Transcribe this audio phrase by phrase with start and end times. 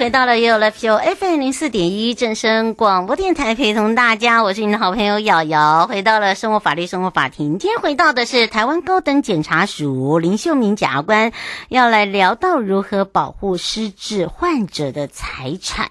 [0.00, 5.86] 回到了 You Live Show FM 零四点一正声广播电台，陪同大家，我是你的好朋友瑶瑶。
[5.86, 11.32] 回到了生活法律生活法庭，今天回到的是台湾高等检察署林秀敏检察官，
[11.68, 15.90] 要来聊到如何保护失智患者的财产。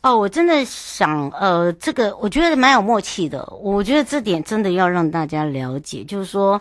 [0.00, 3.46] 哦，我真的想，呃，这个我觉得蛮有默契的。
[3.60, 6.58] 我觉得这点真的要让大家了解，就是说。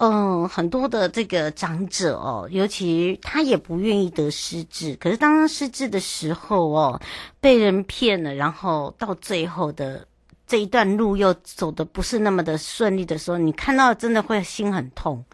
[0.00, 7.00] 嗯，很多的这个长者哦，尤其他也不愿意得失智，可是当他失智的时候哦，
[7.40, 10.06] 被人骗了，然后到最后的
[10.46, 15.24] 这一段路又走得不是那么的顺利的时候，你看到真的会心很痛。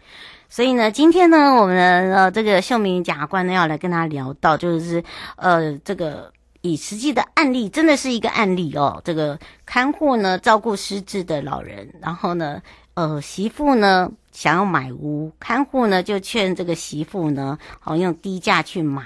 [0.49, 5.03] 所以呢，今天呢，我们的呃这个秀明检察官呢要来跟他聊到，就是
[5.35, 12.59] 呃这个以实际的案例，真的是一个案例哦，这个看护呢照顾失智的老人，然后呢。
[12.95, 19.03] 呃，媳妇呢想要买屋，看护呢就劝这个媳妇呢，好用低价去买，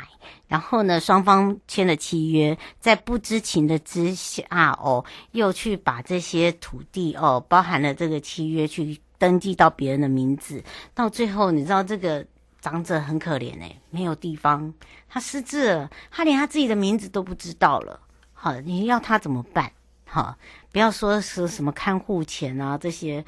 [0.48, 10.64] 然后呢双方签了契约，在不知情的之下哦，又去把这些土地哦，包含了这个契约去登记到别人的名字，
[10.94, 12.24] 到最后你知道这个
[12.62, 14.72] 长者很可怜诶，没有地方，
[15.08, 18.00] 他失智了，他连他自己的名字都不知道了，
[18.34, 19.72] 好，你要他怎么办？
[20.06, 20.36] 好，
[20.72, 23.26] 不要说是什么看护钱啊这些。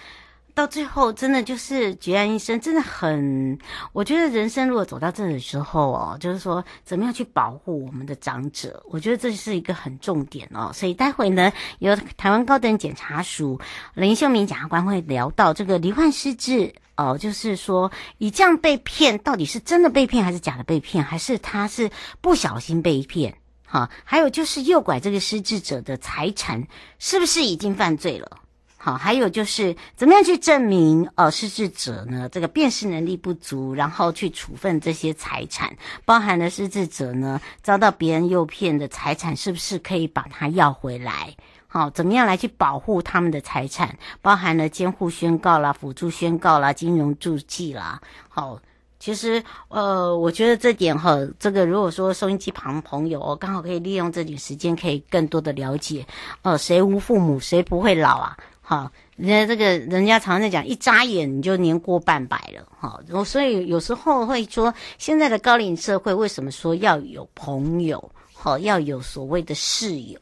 [0.53, 3.57] 到最后，真的就是孑然一身，真的很。
[3.93, 10.71] 我觉得人生如果走到这里的时候哦，就是说怎么样去保护我们的长者，我觉得这是一个很重点哦。
[10.73, 13.59] 所以待会呢，由台湾高等检察署
[13.93, 23.35] 林秀敏检察官会聊到这个罹患失智哦，就是说你这样被骗，到底是真的被骗还是假的被骗，还是他是不小心被骗？
[23.65, 26.61] 哈，还有就是诱拐这个失智者的财产
[26.99, 28.40] 是不是已经犯罪了？
[28.83, 32.27] 好，还有就是怎么样去证明呃失智者呢？
[32.29, 35.71] 这个辨识能力不足，然后去处分这些财产，
[36.03, 41.31] 包含了失智者呢遭到别人诱骗的财产，是不是可以把它要回来？
[41.67, 43.95] 好，怎么样来去保护他们的财产？
[44.19, 48.01] 包含了监护宣告啦、辅助宣告啦、金融助记啦。
[48.29, 48.59] 好，
[48.99, 56.03] 其实呃，我觉得这点哈，这个如果说收音机旁朋友哦，刚好可以利用这点时间，可以更多的了解，
[56.41, 58.35] 呃，谁无父母，谁不会老啊？
[58.71, 62.97] 好，人家这个人家常在讲，一眨眼你就年过半百了，哈。
[63.25, 70.17] 所以有时候会说，现在的高龄社会为什么说要有朋友，好，要有所谓的室友，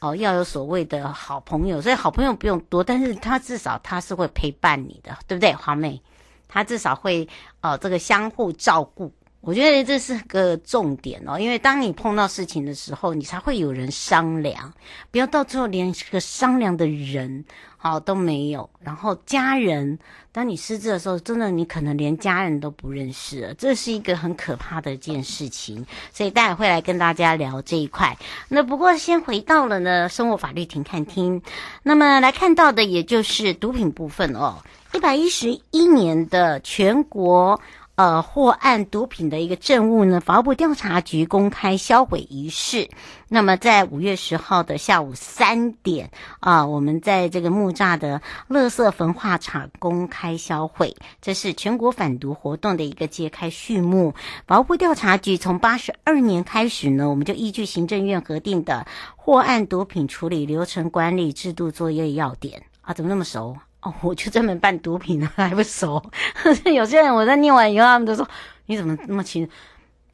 [0.00, 1.80] 哦，要有所谓的好朋友。
[1.80, 5.98] 所以好朋友不用多，但是他至少他是会陪伴你的，对不对，华妹？
[6.46, 7.26] 他至少会，
[7.62, 9.10] 呃，这个相互照顾。
[9.40, 14.72] 我觉得这是个重点哦，因为当你碰到事情的时候，你才会有人商量，
[15.10, 17.44] 不要到最后连个商量的人
[17.90, 18.68] 好都没有。
[18.80, 19.98] 然后家人，
[20.32, 25.84] 当你失智的时候，真的你可能连家人都不认识了，这是一个很可怕的一件事情。
[26.10, 28.16] 所以待会会来跟大家聊这一块。
[28.48, 31.42] 那不过先回到了呢生活法律庭看厅，
[31.82, 34.56] 那么来看到的也就是毒品部分哦，
[34.94, 37.60] 一百一十一年的全国。
[37.96, 42.88] 呃，获案毒品的一个证物呢，法务部调查局公开销毁仪式。
[43.28, 46.10] 那么，在五月十号的下午三点
[46.40, 54.12] 啊，我们在这个木栅的垃圾焚化厂公开销毁，这是全国反毒活动的一个揭开序幕。
[54.48, 63.56] 法务部调查局从八十二年开始呢，我们就依据行政院核定的获案毒品处理流程管理制度作业要点啊，怎么那么熟？
[63.84, 66.02] 哦，我就专门办毒品的， 还不熟。
[66.64, 68.28] 有些人我在念完以后，他们都说
[68.66, 69.48] ：“你怎么那么清？”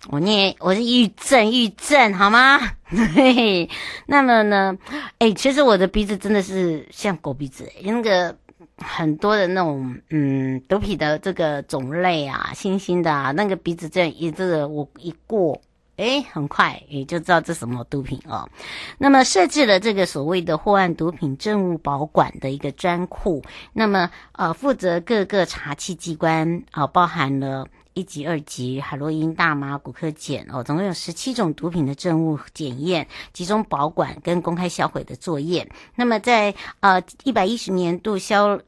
[0.09, 2.59] 我念我是抑郁症，抑郁症好吗？
[3.15, 3.69] 嘿，
[4.07, 4.77] 那么呢？
[5.19, 8.35] 哎，其实我的鼻子真的是像狗鼻子，那个
[8.79, 15.61] 很多的那种嗯毒品的这个种类啊，新兴的啊，那个鼻子这样一这个我一过。
[16.01, 18.49] 诶，很快也就知道这什么毒品哦。
[18.97, 23.43] 那么设置了这个所谓的获案毒品证物保管的一个专库，
[23.75, 35.71] 那么呃负责各个查缉机关啊、包含了一级、二级海洛因、大麻、古柯碱哦，总共有十七种毒品的证物检验、集中保管跟公开销毁的作业。
[35.95, 38.59] 那么在呃一百一十年度销。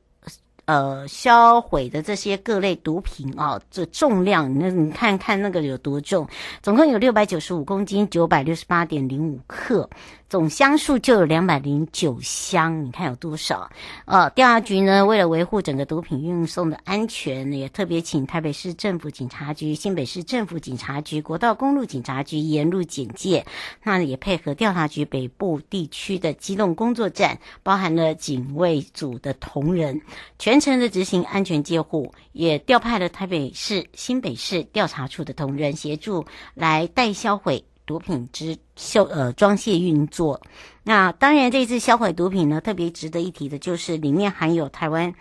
[0.64, 6.26] 呃，销毁的这些各类毒品啊，这重量，那你看看那个有多重？
[6.62, 9.88] 总共有六百九十五公斤，九百六十八点零五克。
[10.28, 13.70] 总箱数就有两百零九箱，你看有多少？
[14.06, 23.44] 呃，调查局呢，为了维护整个毒品运送的安全，也特别请台北市政府警察局、新北市政府警察局、国道公路警察局严路警戒，
[23.82, 30.00] 那也配合调查局北部地区的机动工作站，包含了警卫组的同仁，
[30.38, 37.64] 全全程的执行安全接护，也调派了台北市、新北市调查处的同仁协助来代销毁。
[37.84, 40.40] 毒品之销呃装卸运作，
[40.84, 45.12] 那当然这次销毁毒品呢，特别值得一提的就是里面含有台湾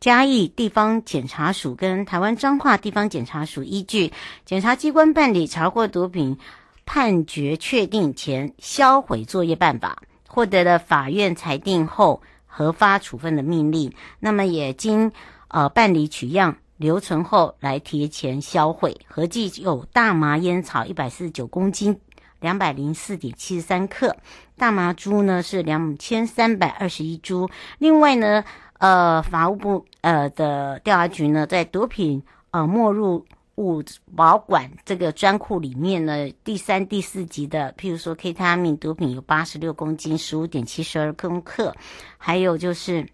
[0.00, 4.10] 嘉义地方检察署跟台湾彰化地方检察署依据
[4.46, 6.38] 检察机关办理查获毒品
[6.86, 12.22] 判决确定前销毁作业办法，获得了法院裁定后
[12.58, 15.12] 核发处分的命令，那么也经
[15.46, 16.56] 呃办理取样。
[16.76, 22.00] 留存后来提前销毁，合计有大麻烟草一百四十九公斤，
[22.40, 24.16] 两百零四点七十三克，
[24.56, 27.48] 大麻株呢是两千三百二十一株。
[27.78, 28.42] 另外呢，
[28.78, 32.20] 呃，法务部呃的调查局呢，在毒品
[32.50, 33.24] 呃没入
[33.58, 33.84] 物
[34.16, 41.74] 保管这个专库里面呢，第三、第四级的，譬如说 K 他命毒品有八十六公斤，十五点七十二公克，
[42.16, 43.06] 还有就是。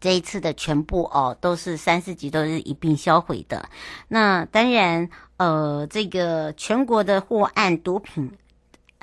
[0.00, 3.68] 这一次的全部哦，都是三四级都是一并销毁的。
[4.08, 8.28] 那当然，呃，这个全国的货案毒品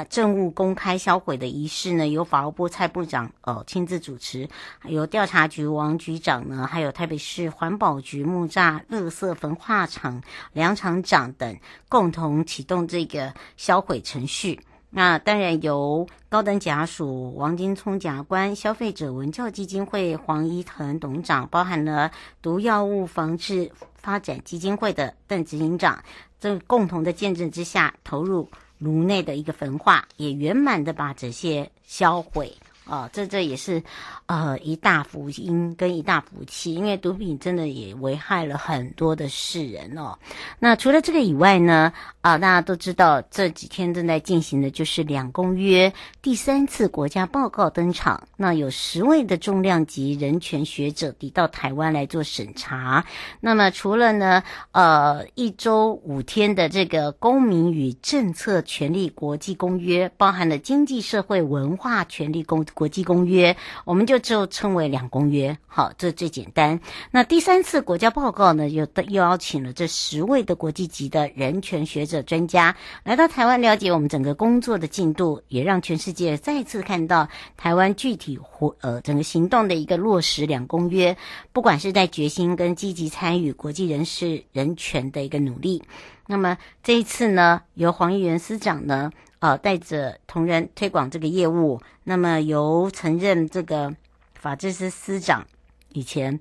[0.06, 4.48] 政务公开销毁的仪式呢，由法务部蔡部长哦亲自主持，
[4.78, 10.22] 还有调查局王局长呢，还有台北市环保局木栅垃圾焚化厂
[10.54, 11.57] 梁厂长等
[11.88, 14.60] 共同启动这个销毁程序。
[14.92, 22.10] 那当然由高等检察署王金聪检察官、消费者文教基金会黄依腾董事长，包含了
[22.42, 26.04] 毒药物防治发展基金会的邓执行长，
[26.40, 28.50] 这共同的见证之下，投入
[28.80, 32.52] 颅内的一个焚化，也圆满的把这些销毁。
[32.89, 33.83] 哦，这这也是，
[34.25, 40.18] 呃，一大福音跟一大福气，因为毒品真的也危害了很多的世人哦。
[40.57, 45.94] 那除了这个以外呢，啊，大家都知道这几天正在进行的就是两公约
[46.24, 53.06] 第三次国家报告登场，那有十位的重量级人权学者抵到台湾来做审查。
[53.39, 54.41] 那么除了呢，
[54.71, 62.65] 呃，一周五天的这个公民与政策权利国际公约，包含了经济社会文化权利公。
[62.79, 65.57] 国际公约，我们就就称为两公约。
[65.67, 66.79] 好，这最简单。
[67.12, 81.17] 那第三次国家报告呢，又又邀请了这十位的国际级的人权学者专家来到台湾，了解我们整个工作的进度，也让全世界再次看到台湾具体活呃整个行动的一个落实两公约，
[81.51, 85.83] 不管是在决心跟积极参与国际人士人权的一个努力。
[86.27, 89.12] 那么这一次呢，由黄议员司长呢。
[89.39, 93.96] 呃，带着同仁推广这个业务，那么由曾任这个
[94.34, 95.48] 法制司司长
[95.93, 96.39] 以前，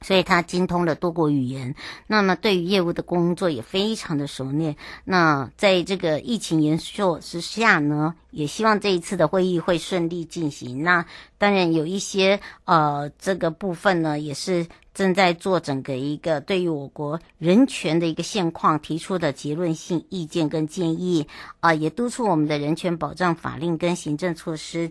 [0.00, 1.74] 所以他精通了多国语言，
[2.06, 4.76] 那么对于业务的工作也非常的熟练。
[5.04, 10.82] 那在这个疫情严峻之下呢，也希望这一次的会议会顺利进行。
[10.82, 11.04] 那
[11.38, 14.66] 当然有一些呃，这个部分呢，也是。
[14.92, 21.26] 正在做整个一个对于我国人权的一个现况提出的结论性意见跟建议
[21.60, 24.90] 啊，也督促我们的人权保障法令跟行政措施，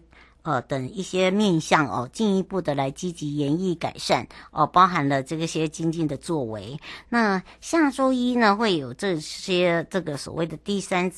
[0.50, 6.79] 呃等一些面向哦，进一步的来积极研议改善哦，包含了这个些经济的作为。
[7.10, 11.12] 那下周一呢，会有这些这个所谓的第三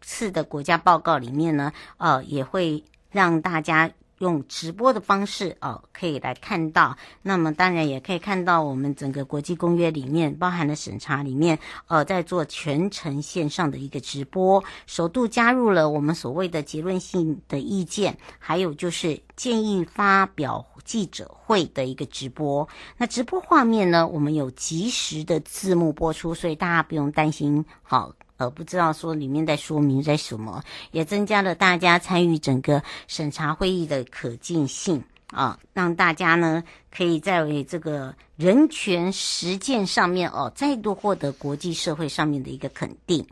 [0.00, 3.90] 次的国家报告里面呢，呃，也会让大家。
[4.18, 6.96] 用直播的方式哦，可以来看到。
[7.22, 22.68] 那么当然也可以看到我们整个国际公约里面包含的审查里面，呃，在做全程线上的一个直播，首度加入了我们所谓的结论性的意见，还有就是建议发表记者会的一个直播。
[22.96, 27.64] 那直播画面呢，我们有及时的字幕播出，所以大家不用担心。
[27.82, 28.12] 好。
[28.36, 36.62] 呃，不知道说里面在说明在什么，也增加了大家参与整个审查会议的可进性啊，让大家呢。
[36.96, 43.24] 可以在为这个人权实践上面哦，再度获得国际社会上面的一个肯定。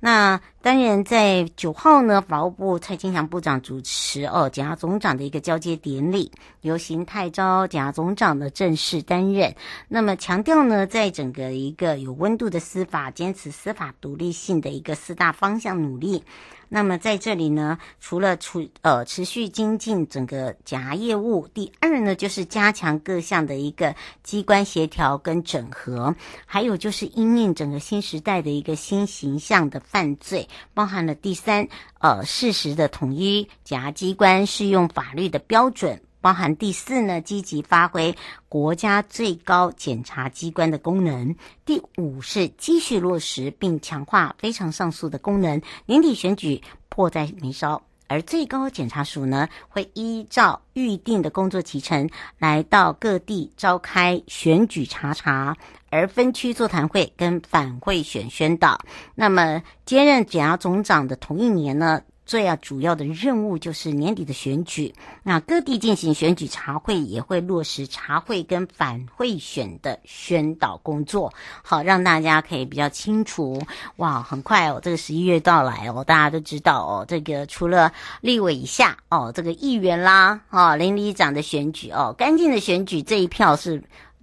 [0.00, 9.54] 那当然，在九号呢，法务部蔡金祥部长主持哦，检察总长的一个交接典礼，由邢泰钊检察总长的正式担任。
[9.88, 16.22] 那么强调呢，在整个一个有温度的司法，坚持司法独立性的一个四大方向努力。
[16.70, 23.00] 那么在这里呢，除了处呃持续精进整个检察业务，第二呢，就是加强。
[23.08, 31.66] 各项的一个机关协调跟整合，还有就是因应整个新时代的一个新形象的犯罪，包含了第三，
[32.00, 38.14] 呃，事实的统一，检察机关适用法律的标准，包含第四呢，积极发挥
[38.46, 41.34] 国家最高检察机关的功能，
[41.64, 46.60] 第五是继续落实并强化非常上诉的功能，年底选举
[46.90, 47.87] 迫在眉梢。
[48.08, 55.56] 而最高检察署呢，会依照预定的工作提成，来到各地召开选举查查，
[55.90, 58.80] 而分区座谈会跟反贿选宣导。
[59.14, 71.32] 那么兼任检察总长的同一年呢，最要主要的任务就是年底的选举，那各地进行选举茶会，也会落实茶会跟反贿选的宣导工作，
[71.62, 73.58] 好让大家可以比较清楚。
[73.96, 83.82] 哇，很快哦，这个十一月到来哦，大家都知道哦，这个除了立委以下哦，这个议员啦，哦，邻里长的选举哦，干净的选举这一票是。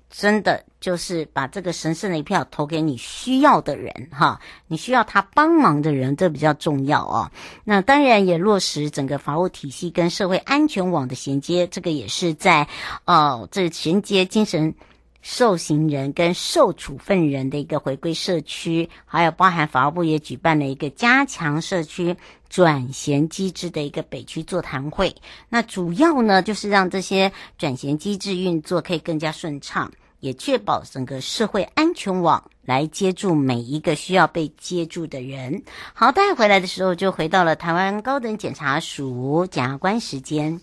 [0.09, 7.29] 真的就是把这个神圣的一票投给你需要的人哈，你需要他帮忙的人，这比较重要哦。
[7.63, 12.67] 那当然也落实整个法务体系跟社会安全网的衔接，这个也是在
[13.05, 14.73] 哦这衔接精神
[15.27, 22.15] 受刑人跟受处分人的一个回归社区，还有包含法务部也举办了一个加强社区
[22.47, 25.15] 转衔机制的一个北区座谈会。
[25.49, 29.91] 那主要呢就是让这些转衔机制运作可以更加顺畅。
[30.19, 35.61] 也确保整个社会安全网来接住每一个需要被接住的人。
[35.93, 40.59] 好，带回来的时候就回到了台湾高等检察署检察官时间。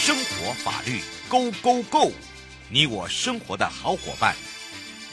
[0.00, 2.10] 生活法律，Go Go Go，
[2.70, 4.34] 你我生活的好伙伴，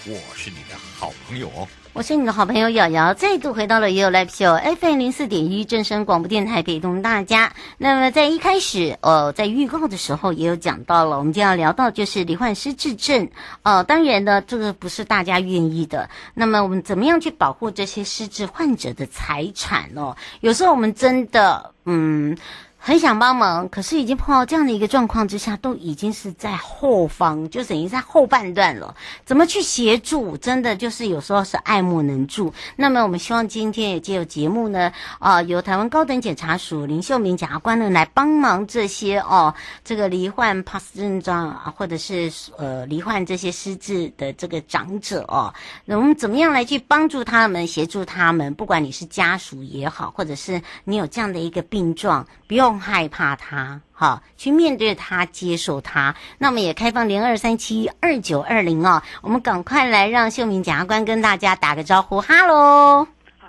[0.06, 1.68] 我是你的好朋友哦。
[1.92, 7.52] 我是你的好朋友瑶瑶，再度回到了 You Live Show FM 零四点一正声广播电台，陪同大家。
[7.78, 13.30] 那么在一开始，呃，在预告的时候也有讲到了，我们就要聊到就是罹患失智症。
[13.64, 16.10] 呃，当然呢，这个不是大家愿意的。
[16.34, 20.16] 那么我们怎么样去保护这些失智患者的财产哦？
[20.40, 22.38] 有时候我们真的，嗯。
[22.80, 28.96] 很想帮忙，可是已经碰到这样的一个状况之下，都已经是在后方，就等于在后半段了。
[29.26, 30.38] 怎么去协助？
[30.38, 32.54] 真的就是有时候是爱莫能助。
[32.76, 39.54] 那么我们希望今天也借由节目呢，啊、由台湾高等检察署林秀明检察官呢来帮忙这些哦，
[39.84, 45.54] 这个罹患帕斯症状啊，或者是呃罹患这些失智的这个长者哦，
[45.84, 48.54] 那我们怎么样来去帮助他们，协助他们？
[48.54, 52.78] 不管你是家属也好，或者是你有这样的一个病状，不要用。
[52.80, 56.16] 害怕他，好，去面对他，接受他。
[56.38, 63.08] 那我们也开放零二三七二九二零哦，我们赶快来让秀敏检察官跟大家打个招呼，哈喽。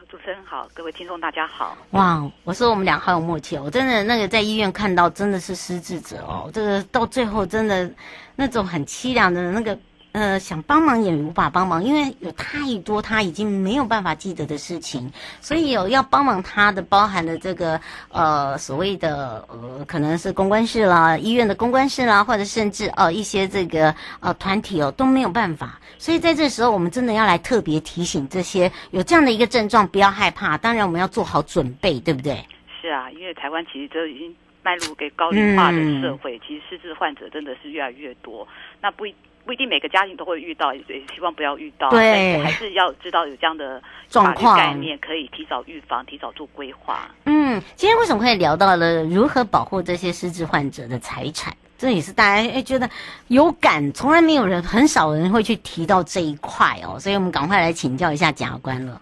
[0.09, 1.75] 主持持人好，各位听众大家好。
[1.93, 7.91] 哇，我说我们俩好有默契哦，我真的那个在医院看到真的是失智者哦，这个到最后真的
[8.37, 9.79] 那种很凄凉的那个。
[10.19, 15.09] 呃，想帮忙也无法帮忙，因为有太多他已经没有办法记得的事情，
[15.41, 32.45] 所以有要帮忙他的，包含了这个呃所谓的呃可能是公关室啦、医院的公关室啦，或者甚至呃一些这个呃团体哦都没有办法，所以在这时候我们真的要来特别提醒这些有这样的一个症状，不要害怕，当然我们要做好准备，对不对？
[32.83, 34.35] 是啊，因为台湾其实都已经
[34.65, 38.47] 迈入给高龄化的社会，嗯、其实失智患者真的是越来越多，
[38.81, 39.15] 那不一。
[39.49, 40.83] 不一定每个家庭都会遇到，也
[41.15, 41.89] 希望不要遇到。
[41.89, 47.11] 对，还是要知道有这样的法律概念，可以提早预防、提早做规划。
[47.25, 51.51] 嗯，今天为什么会聊到了如何保护这些失智患者的财产？
[51.79, 52.87] 这也是大家哎觉得
[53.29, 59.01] 有感，从来没有人、很少人会去提到这一块哦，所以我们赶快来请教一下检察官了。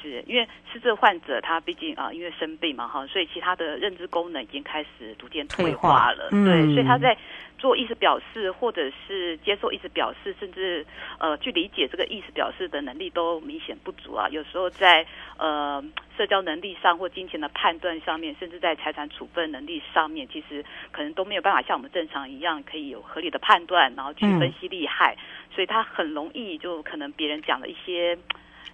[0.00, 6.28] 是因为失智患者他毕竟啊，因为生病嘛哈，所以其他的认知功能已经开始逐渐退化了。
[6.30, 7.18] 嗯、对，所以他在。
[7.58, 10.86] 做意思表示，或者是接受意思表示，甚至
[11.18, 14.28] 呃去理解这个意思表示的能力都明显不足啊。
[14.30, 15.04] 有时候在
[15.36, 15.84] 呃
[16.16, 25.16] 社交能力上或金钱的判断上面，甚至在财产处分能力上面，其实可能都没有办法像我们正常一样可以有合理的判断，然后去分析利害。
[25.16, 25.18] 嗯、
[25.54, 28.16] 所以他很容易就可能别人讲了一些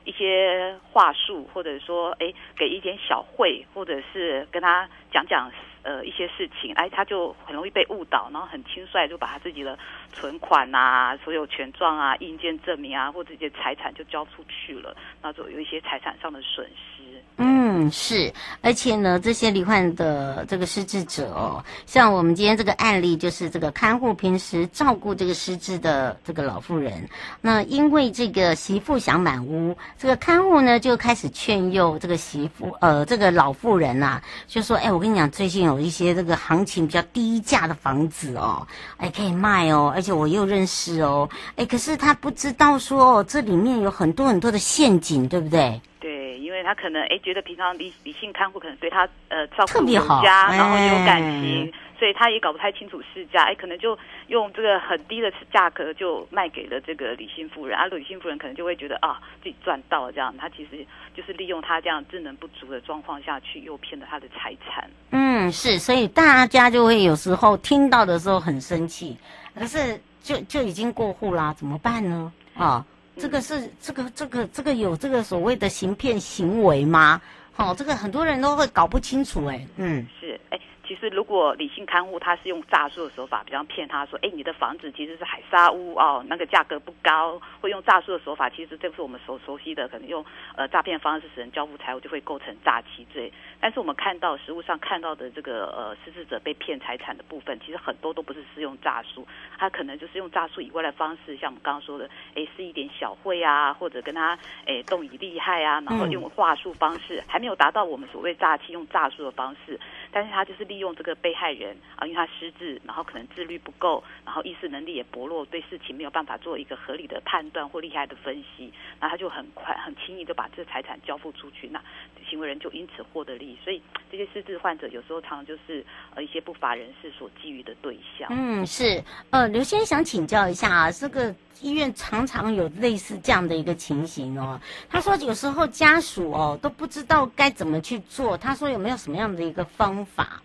[0.05, 5.50] 一些话术，或者说哎给一点小惠，或者是跟他讲讲。
[5.85, 9.79] 呃，一些事情，哎，他就很容易被误导，然后很轻率就把他自己的
[10.12, 16.93] 存款啊、所有权状啊、印鉴证明啊，或者这些财产就交出去了，那就有一些财产上的损失。
[17.37, 27.09] 嗯，是，而且呢，这些罹患的这个失智者哦，像我们今天这个案例，就是这个看护平时照顾这个失智的这个老妇人，
[27.41, 35.85] 那因为这个媳妇想满屋，这个看护呢就开始劝诱这个媳妇，呃，这个老妇人呐、啊，就说，哎，我跟你讲，最近有。
[35.85, 45.79] 一些这个行情比较低价的房子哦，哎，可以卖哦，而且我又认识哦，哎，可是他不知道说这里面有很多很多的陷阱，对不对？
[46.00, 46.13] 对，
[46.54, 51.70] 为他可能哎觉得平常理理性看护可能对他呃照顾有加，然后有感情。
[51.70, 53.96] 哎所以他也搞不太清楚市价，哎，可能就
[54.26, 60.84] 用这个很低的价格就卖给了这个李姓夫人，而、啊、李姓妇人可能就会觉得啊自己赚到了这样，他其实
[61.14, 64.90] 就是利用他这样智能不足的状况下去诱骗了他的财产。
[65.12, 69.16] 嗯，是，所以大家就会有时候听到的时候很生气，
[69.55, 72.31] 可是就就已经过户啦，怎么办呢？
[72.57, 72.85] 啊，
[73.16, 77.20] 这个是这个这个这个有这个所谓的行骗行为吗？
[77.53, 80.59] 好、哦，这个很多人都会搞不清楚、欸，哎，嗯，是，哎。
[80.87, 90.25] 其实，如果理性看护他是用诈术的手法，比方骗他说：“哎，你的房子其实是海沙屋哦，那个价格不高。”会用诈术的手法，其实这是我们所熟悉的，可能用
[90.57, 93.33] 呃诈骗方式使人交付财物，就会构成诈欺罪。
[93.61, 99.27] 但是我们看到实务上看到的这个呃失智者被骗财产的部分，其实很多都不是适用诈术，
[99.59, 109.81] 他可能就是用诈术以外的方式，像我们刚刚说的，哎，是一点小惠啊，或者跟他哎动以利害啊，然后用话术方式，还没有达到我们所谓诈欺用诈术的方式，
[110.14, 121.83] 但是他就是利用这个被害人啊，因为他失智，然后可能自律不够，然后意识能力也薄弱，对事情没有办法做一个合理的判断或利害的分析，那他就很快很轻易就把这财产交付出去，那
[122.31, 123.59] 行为人就因此获得利益。
[123.64, 128.29] 所以这些失智患者有时候常常就是呃一些不法人士所觊觎的对象。
[128.31, 129.03] 嗯，是。
[129.31, 134.61] 呃，刘先生想请教一下啊，这个医院常常有类似这样的一个情形哦。
[134.88, 138.37] 他说有时候家属哦都不知道该怎么去做。
[138.37, 140.43] 他说有没有什么样的一个方法？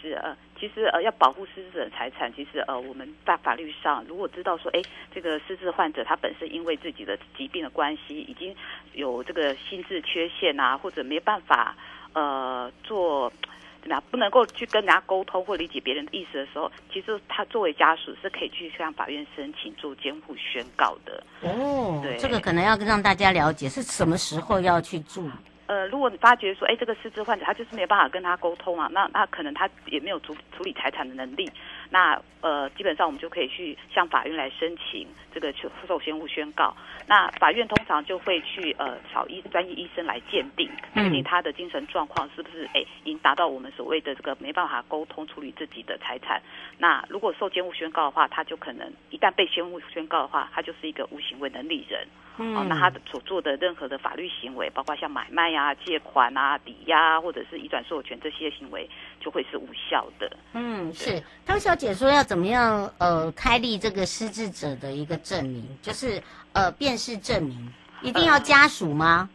[0.00, 4.82] 是呃，其实呃要保护失智者的财产，其实呃我们在法律上如果知道说，哎，
[5.14, 8.54] 这个失智患者他本身因为自己的疾病的关系，已经
[8.92, 11.76] 有这个心智缺陷啊，或者没办法。
[12.12, 13.32] 呃，做
[13.80, 21.22] 怎么样不能够去跟人家沟通或理解别人的意思的时候，其实他作为家属是可以去向法院申请做监护宣告的。
[21.42, 25.24] 哦，对，这个可能要让大家了解是什么时候要去做。
[25.66, 31.48] 呃，如果你发觉说，哎，这个失智患者他就是没有办法跟他沟通啊，那那可能他也没有处处理财产的能力。
[31.88, 35.52] 那呃，基本上我们就可以去向法院来申请这个
[35.86, 36.74] 受监护宣告。
[37.06, 46.40] 那法院通常就会去呃找医专业医生来鉴定，鉴定他的精神状况是不是哎已经达到我们所谓的这个没办法沟通处理自己的财产。
[46.78, 52.06] 那如果受监护宣告的话，他就可能一旦被监护宣告的话，他就是一个无行为能力人。
[52.38, 58.88] 嗯、哦，那他的所做的任何的法律行为，包括像买卖啊、借款啊、抵押或者是移转所有权这些行为，
[59.20, 60.36] 就会是无效的。
[60.54, 61.22] 嗯，是。
[61.46, 66.20] 汤小姐说要怎么样呃开立这个失智者的一个证明，就是
[66.52, 69.28] 呃辨识证明，一定要家属吗？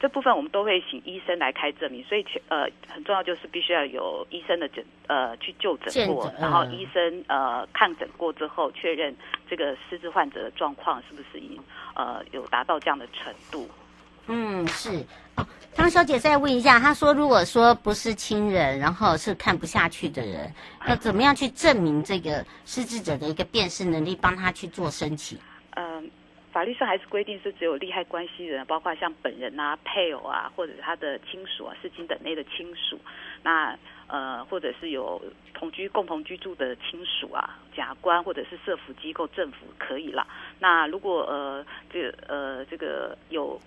[0.00, 9.14] 这部分我们都会请医生来开证明，所以呃很重要就是必须要有医生的诊呃去就诊过，呃、然后医生呃看诊过之后确认
[9.48, 11.56] 这个失智患者的状况是不是已经
[11.94, 13.68] 呃有达到这样的程度。
[14.26, 15.04] 嗯，是
[15.36, 15.46] 哦。
[15.74, 20.52] 汤小姐再问一下，她说如果说不是亲人，然后是看不下去的人，
[20.86, 25.38] 要怎么样去证明这个失智者的一个辨识能力，帮他去做申请？
[25.76, 26.10] 嗯。
[26.52, 33.00] 法律上还是规定是只有利害关系人，包括像本人啊、配偶啊，或者他的亲属啊、事情等内的亲属，
[33.42, 33.74] 那
[34.06, 35.18] 呃，或者是有
[35.54, 40.26] 同居、共同居住的亲属啊、甲官或者是社福机构、政府可以了。
[40.58, 43.58] 那如果呃，这呃，这个有。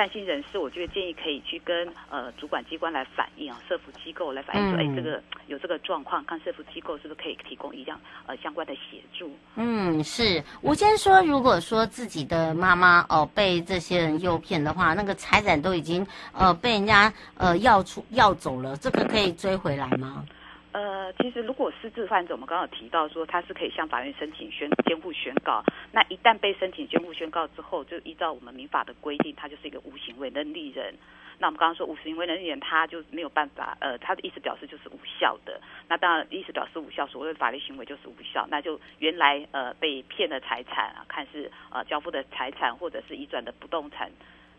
[0.00, 9.30] 善心人士，我觉得建议可以去跟呃主管机关来反映啊，社福机构来反映说，哎、嗯，这个有这个状况，看社福机构是不是可以提供一样呃相关的协助。
[9.56, 10.42] 嗯，是。
[10.62, 20.24] 我先说，如果说自己的妈妈哦被这些人诱骗的话，那个财产都已经呃被人家呃要出要走了，这个可以追回来吗？
[20.72, 25.64] 呃，其实如果失智患者，我们刚刚提到说他是可以向法院申请宣监护宣告。
[25.90, 30.94] 那一旦被申请监护宣告之后，就依照我们民法的规定，他就是一个无行为能力人。
[31.38, 35.60] 那我们刚刚说无行为能力人，他就没有办法，呃，他的意思表示就是无效的。
[35.88, 38.46] 那当然意思表示无效，所谓的法律行为就是无效。
[38.50, 44.10] 那就原来呃被骗的财产啊，看是呃交付的财产或者是移转的不动产，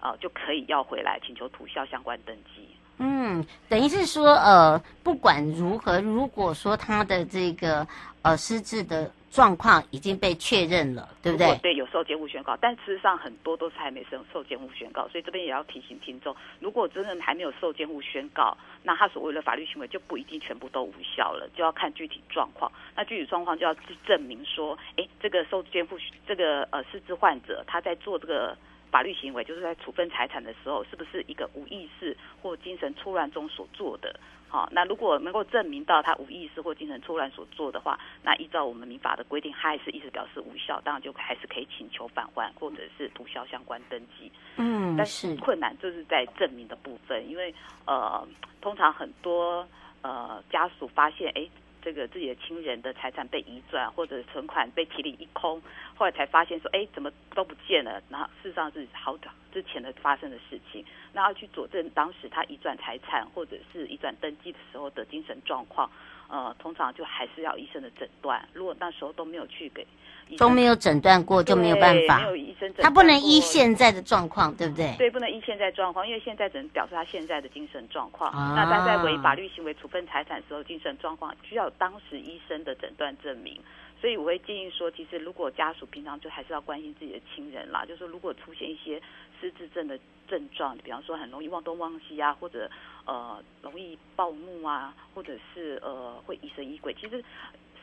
[0.01, 2.67] 呃就可以要回来，请求涂销相关登记。
[3.03, 7.87] 嗯，等于是说，呃，不管如何，如果说他的这个
[8.21, 11.57] 呃失智的状况已经被确认了，对不对？
[11.63, 22.71] 对，有受监护宣告，但事实上很多都是还没受受监护宣告，所以这边也要提醒听众，如果真的还没有受监护宣告，那他所谓的法律行为就不一定全部都无效了，就要看具体状况。
[22.95, 28.55] 那具体状况就要去证明说，哎，这个受监护这个呃失智患者他在做这个。
[28.91, 34.19] 法律行为就是在处分财产的时候，是不是一个无意识或精神错乱中所做的？
[34.49, 44.29] 好，那如果能够证明到他无意识或精神错乱所做的话，那依照我们民法的规定，他还是意思表示无效，当然就还是可以请求返还或者是涂销相关登记。
[44.57, 48.27] 嗯，但是困难就是在证明的部分，因为呃，
[48.59, 49.65] 通常很多
[50.01, 51.47] 呃家属发现，哎。
[51.81, 55.61] 这个自己的亲人的财产被移转，或者存款被提领一空，
[55.95, 58.01] 后来才发现说，哎，怎么都不见了？
[58.09, 65.89] 然后事实上是好早之前的发生的事情，那要去佐证当时他移转财产或者是移转登记的时候的精神状况，
[66.29, 68.47] 呃，通常就还是要医生的诊断。
[68.53, 69.85] 如果那时候都没有去给。
[70.37, 74.95] 都没有诊断过就没有办法，没有医生诊，他不能依现在的状况，对不对？
[74.97, 78.31] 对，不能依现在状况，因为现在只能表示他现在的精神状况。
[78.31, 83.59] 啊、那他在为法律行为处分财产的时候，精神状况需要当时医生的诊断证明。
[83.99, 88.99] 所以我会建议说，其实如果家属平常就还是要关心自己的亲人啦，就是说如果出现一些
[89.39, 92.69] 失智症的症状，比方说很容易忘东忘西啊，或者
[93.05, 97.23] 呃容易暴怒啊，或者是呃会疑神疑鬼，其实。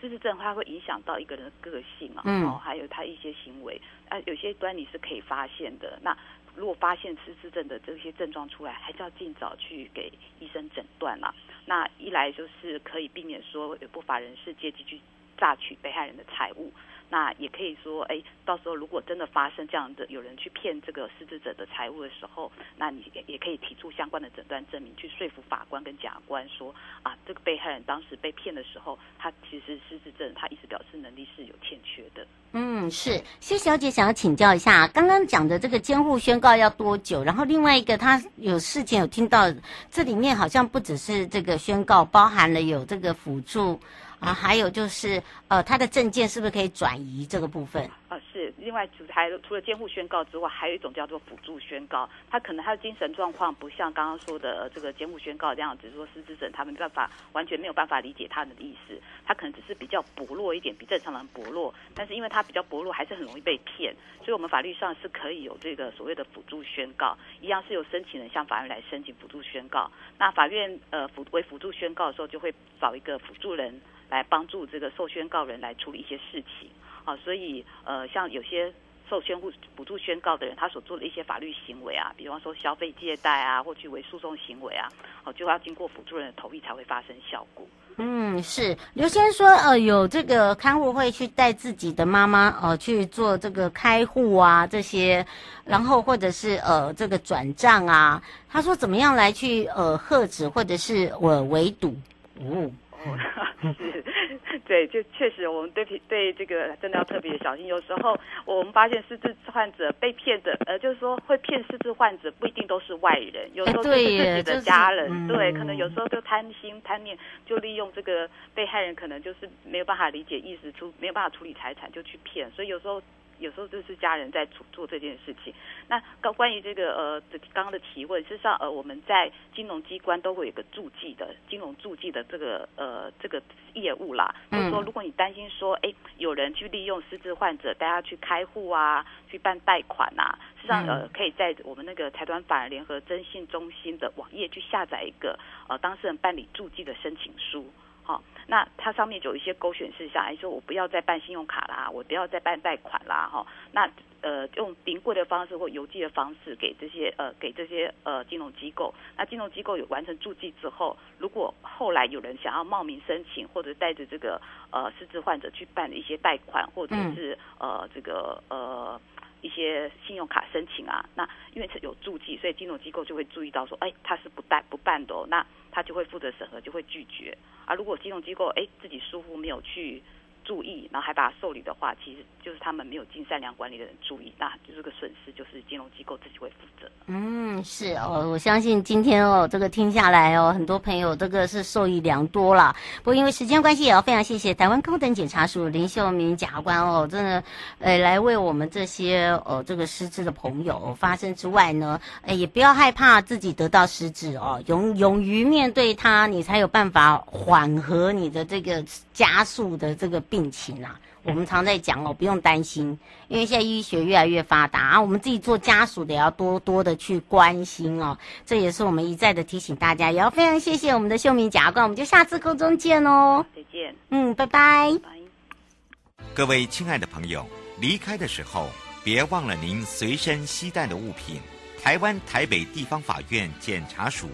[0.01, 5.99] 失智症它会影响到一个人的个性啊，嗯、哦，还有他一些行为啊，有些端倪是可以发现的。
[6.03, 6.17] 那
[6.55, 11.35] 如果发现失智症的这些症状出来，还是要尽早去给医生诊断啦。
[11.67, 15.01] 那一来就是可以避免说有不法人士借机去
[15.37, 16.73] 榨取被害人的财物。
[17.11, 32.27] 那也可以说，哎，到时候如果真的发生这样的有人去骗这个失智者的财物的时候，那你也也可以提出相关的诊断证明，去说服法官跟假官说，啊，这个被害人当时被骗的时候，他其实失智症，他意思表示能力是有欠缺的。
[32.53, 37.23] 嗯，是谢小姐想要请教一下，刚刚讲的这个监护宣告要多久？
[37.25, 39.51] 然后另外一个，他有事情有听到，
[39.91, 43.81] 这里面好像不只是这个宣告，包含了有这个辅助。
[44.21, 47.89] 啊，还有就是，呃，他的证件是不是可以转移这个部分？
[48.09, 48.53] 啊、是。
[48.57, 52.09] 另外，除还除了监护宣告之外，还有一种叫做辅助宣告。
[52.31, 61.73] 他可能他的精神状况不像刚刚说的这个监护宣告这样子，说失智症他没办法完全没有办法理解他的意思，他可能只是比较薄弱一点，比正常人薄弱。
[61.95, 69.91] 但是因为他比较薄弱，还是很容易被骗，所以我们法律上是可以有这个所谓的辅助宣告，一样是由申请人向法院来申请辅助宣告。
[70.19, 73.81] 那法院呃辅为辅助宣告的时候，就会找一个辅助人。
[74.09, 76.71] 来帮助这个受宣告人来处理一些事情，
[77.05, 78.73] 啊，所以呃，像有些
[79.09, 84.89] 受宣护补助宣告的人，他所做的一些法律行为啊，比方说消费借贷啊，或去为诉讼行为啊，
[85.25, 87.67] 哦，就要经过辅助人的同意才会发生效果。
[88.01, 95.27] 嗯，是刘先生说，呃，有这个看护会去带自己的妈妈，呃，去做这个开户啊这些，
[95.65, 101.97] 然后或者是呃这个转账啊，他说怎么样来去呃遏止或者是我围堵，
[102.41, 102.71] 哦。
[103.61, 104.05] 是，
[104.67, 107.67] 对，就确实我们对对这个真的要特别小心。
[107.67, 123.03] 有时候我们发现失智患者被骗的，呃，就是说会骗失智患者不一定都是外人，有时候是自己的家人，对，可能有时候就贪心贪念，就利用这个被害人可能就是没有办法理解意识出没有办法处理财产就去骗，所以有时候。
[123.39, 125.53] 有时候就是家人在做做这件事情。
[125.89, 127.23] 那关关于这个呃，
[127.53, 133.43] 刚刚的提问，事实上呃，我们在金融机关都会有个注记的金融注记的这个呃这个
[133.75, 134.35] 业务啦。
[134.51, 147.67] 就是说，如果你担心说，哎，有人去利用失智患者带他去开户啊，去办贷款呐、事，实际上呃，可以在我们那个财团法人联合征信中心的网页去下载一个呃当事人办理注记的申请书。
[148.09, 153.87] 好、哦，那它上面有一些勾选事项，说我不要再办信用卡啦，我不要再办贷款啦，哈、哦，那
[154.23, 164.41] 呃用临柜的方式或邮寄的方式给这些呃给这些呃金融机构，那金融机构有完成注记之后，如果后来有人想要冒名申请或者带着这个
[164.71, 168.99] 呃失智患者去办一些贷款或者是呃这个呃
[169.41, 177.37] 一些信用卡申请啊，那因为有注记，所以金融机构就会注意到说，哎，他是不带不办的、哦，那他就会负责审核，就会拒绝。
[177.65, 180.03] 啊，如果金融机构哎自己疏忽没有去
[180.45, 186.91] 注意，然后还把它受理的话，其实就是他们没有尽善良管理的人注意，那就是个损失就是金融机构自己会负责。
[187.07, 192.75] 嗯，是哦，我相信今天哦，这个听下来哦，很多朋友这个是受益良多啦。
[192.99, 197.45] 不过因为时间关系，也要非常谢谢台湾高等检察署林秀明检察官哦，真的，
[197.79, 210.19] 呃，来为我们这些呃这个失智的朋友发声之外呢，呃，也不要害怕自己得到失智哦，勇勇于面对它，你才有办法缓和你的这个加速的这个。
[210.29, 224.91] 病情啊，我们常在讲哦，不用担心，因为现在医学越来越发达啊，我们自己做家属的也要多多的去关心哦，这也是我们一再的提醒大家，也要非常谢谢我们的秀明检察官，我们就下次空中见哦，再见，嗯，拜拜。
[224.91, 226.25] 拜拜。
[226.35, 227.47] 各位亲爱的朋友，
[227.79, 228.71] 离开的时候
[229.05, 231.41] 别忘了您随身携带的物品。
[231.83, 234.29] 台湾台北地方法院检察署。